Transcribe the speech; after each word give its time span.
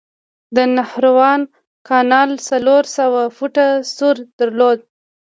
د 0.55 0.57
نهروان 0.75 1.41
کانال 1.87 2.29
څلور 2.49 2.83
سوه 2.97 3.21
فوټه 3.37 3.67
سور 3.95 4.15
درلود. 4.39 4.79